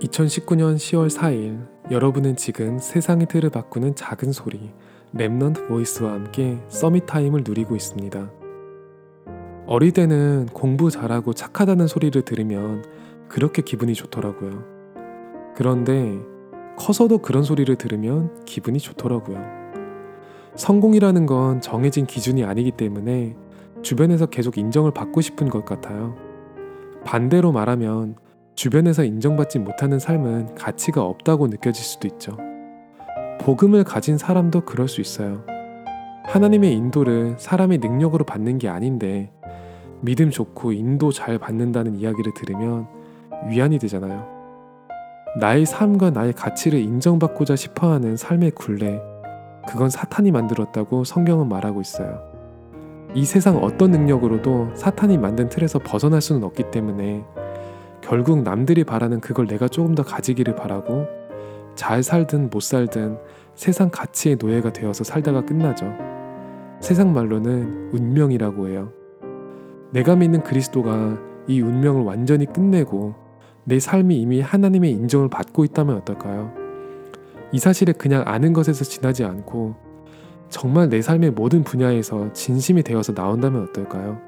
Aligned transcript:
2019년 0.00 0.76
10월 0.76 1.10
4일 1.10 1.66
여러분은 1.90 2.36
지금 2.36 2.78
세상의 2.78 3.26
틀을 3.26 3.50
바꾸는 3.50 3.96
작은 3.96 4.30
소리 4.30 4.70
Remnant 5.14 5.66
Voice와 5.66 6.12
함께 6.12 6.58
Summit 6.68 7.06
Time을 7.06 7.42
누리고 7.44 7.74
있습니다. 7.74 8.30
어릴 9.66 9.92
때는 9.92 10.46
공부 10.52 10.90
잘하고 10.90 11.32
착하다는 11.32 11.88
소리를 11.88 12.22
들으면 12.22 12.84
그렇게 13.28 13.60
기분이 13.60 13.94
좋더라고요. 13.94 14.64
그런데 15.56 16.16
커서도 16.76 17.18
그런 17.18 17.42
소리를 17.42 17.74
들으면 17.74 18.44
기분이 18.44 18.78
좋더라고요. 18.78 19.42
성공이라는 20.54 21.26
건 21.26 21.60
정해진 21.60 22.06
기준이 22.06 22.44
아니기 22.44 22.70
때문에 22.70 23.36
주변에서 23.82 24.26
계속 24.26 24.58
인정을 24.58 24.92
받고 24.92 25.20
싶은 25.20 25.48
것 25.48 25.64
같아요. 25.64 26.14
반대로 27.04 27.50
말하면 27.50 28.16
주변에서 28.58 29.04
인정받지 29.04 29.60
못하는 29.60 30.00
삶은 30.00 30.56
가치가 30.56 31.04
없다고 31.04 31.46
느껴질 31.46 31.84
수도 31.84 32.08
있죠. 32.08 32.36
복음을 33.40 33.84
가진 33.84 34.18
사람도 34.18 34.62
그럴 34.62 34.88
수 34.88 35.00
있어요. 35.00 35.44
하나님의 36.24 36.72
인도를 36.74 37.36
사람의 37.38 37.78
능력으로 37.78 38.24
받는 38.24 38.58
게 38.58 38.68
아닌데 38.68 39.30
믿음 40.00 40.30
좋고 40.30 40.72
인도 40.72 41.12
잘 41.12 41.38
받는다는 41.38 41.94
이야기를 41.94 42.32
들으면 42.34 42.88
위안이 43.48 43.78
되잖아요. 43.78 44.26
나의 45.38 45.64
삶과 45.64 46.10
나의 46.10 46.32
가치를 46.32 46.80
인정받고자 46.80 47.54
싶어 47.54 47.92
하는 47.92 48.16
삶의 48.16 48.50
굴레, 48.56 49.00
그건 49.68 49.88
사탄이 49.88 50.32
만들었다고 50.32 51.04
성경은 51.04 51.48
말하고 51.48 51.80
있어요. 51.80 52.20
이 53.14 53.24
세상 53.24 53.58
어떤 53.58 53.92
능력으로도 53.92 54.74
사탄이 54.74 55.16
만든 55.16 55.48
틀에서 55.48 55.78
벗어날 55.78 56.20
수는 56.20 56.42
없기 56.42 56.72
때문에 56.72 57.24
결국 58.08 58.42
남들이 58.42 58.84
바라는 58.84 59.20
그걸 59.20 59.46
내가 59.46 59.68
조금 59.68 59.94
더 59.94 60.02
가지기를 60.02 60.56
바라고 60.56 61.06
잘 61.74 62.02
살든 62.02 62.48
못 62.48 62.62
살든 62.62 63.18
세상 63.54 63.90
가치의 63.90 64.38
노예가 64.40 64.72
되어서 64.72 65.04
살다가 65.04 65.44
끝나죠. 65.44 65.92
세상 66.80 67.12
말로는 67.12 67.90
운명이라고 67.92 68.68
해요. 68.68 68.90
내가 69.90 70.16
믿는 70.16 70.42
그리스도가 70.42 71.18
이 71.48 71.60
운명을 71.60 72.02
완전히 72.02 72.46
끝내고 72.46 73.14
내 73.64 73.78
삶이 73.78 74.18
이미 74.18 74.40
하나님의 74.40 74.90
인정을 74.90 75.28
받고 75.28 75.64
있다면 75.66 75.94
어떨까요? 75.98 76.54
이 77.52 77.58
사실을 77.58 77.92
그냥 77.92 78.22
아는 78.24 78.54
것에서 78.54 78.84
지나지 78.84 79.24
않고 79.24 79.76
정말 80.48 80.88
내 80.88 81.02
삶의 81.02 81.32
모든 81.32 81.62
분야에서 81.62 82.32
진심이 82.32 82.82
되어서 82.82 83.12
나온다면 83.12 83.64
어떨까요? 83.64 84.27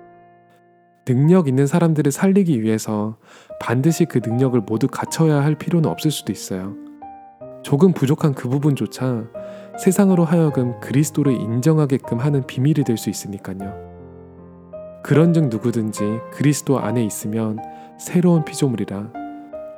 능력 1.05 1.49
있는 1.49 1.67
사람들을 1.67 2.13
살리기 2.13 2.63
위해서 2.63 3.17
반드시 3.61 4.05
그 4.05 4.21
능력을 4.25 4.59
모두 4.61 4.87
갖춰야 4.89 5.43
할 5.43 5.55
필요는 5.55 5.89
없을 5.89 6.11
수도 6.11 6.33
있어요. 6.33 6.75
조금 7.63 7.93
부족한 7.93 8.35
그 8.35 8.49
부분조차 8.49 9.25
세상으로 9.79 10.25
하여금 10.25 10.79
그리스도를 10.81 11.33
인정하게끔 11.33 12.19
하는 12.19 12.47
비밀이 12.47 12.85
될 12.85 12.97
수 12.97 13.11
있으니까요. 13.11 13.91
그런즉 15.03 15.49
누구든지 15.49 16.21
그리스도 16.33 16.79
안에 16.79 17.03
있으면 17.05 17.59
새로운 17.99 18.45
피조물이라 18.45 19.13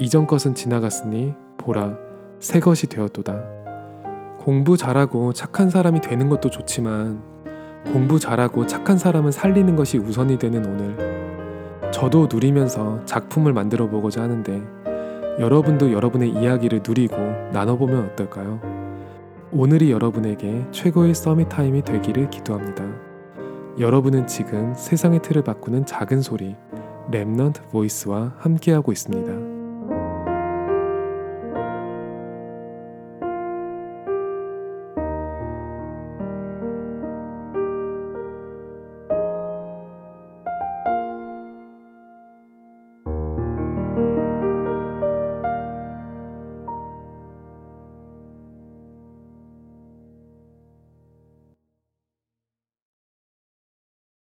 이전 0.00 0.26
것은 0.26 0.54
지나갔으니 0.54 1.34
보라 1.58 1.96
새 2.40 2.58
것이 2.58 2.88
되었도다. 2.88 3.40
공부 4.40 4.76
잘하고 4.76 5.32
착한 5.32 5.70
사람이 5.70 6.00
되는 6.00 6.28
것도 6.28 6.50
좋지만 6.50 7.22
공부 7.84 8.18
잘하고 8.18 8.66
착한 8.66 8.96
사람을 8.96 9.32
살리는 9.32 9.76
것이 9.76 9.98
우선이 9.98 10.38
되는 10.38 10.64
오늘 10.64 11.90
저도 11.90 12.28
누리면서 12.32 13.04
작품을 13.04 13.52
만들어 13.52 13.88
보고자 13.88 14.22
하는데 14.22 14.62
여러분도 15.38 15.92
여러분의 15.92 16.30
이야기를 16.30 16.82
누리고 16.86 17.16
나눠보면 17.52 18.10
어떨까요? 18.10 18.60
오늘이 19.50 19.90
여러분에게 19.90 20.64
최고의 20.70 21.14
Summit 21.14 21.48
Time이 21.48 21.82
되기를 21.82 22.30
기도합니다. 22.30 22.84
여러분은 23.78 24.26
지금 24.26 24.74
세상의 24.74 25.20
틀을 25.22 25.42
바꾸는 25.42 25.84
작은 25.84 26.22
소리 26.22 26.56
Remnant 27.10 27.70
Voice와 27.70 28.34
함께하고 28.38 28.92
있습니다. 28.92 29.32